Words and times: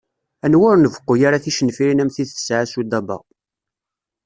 Anwa 0.45 0.65
ur 0.71 0.77
nbeqqu 0.79 1.13
ara 1.27 1.43
ticenfirin 1.43 2.01
am 2.03 2.11
tid 2.15 2.27
tesɛa 2.29 2.65
Sudaba. 2.71 3.17